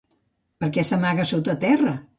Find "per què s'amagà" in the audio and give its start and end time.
0.63-1.29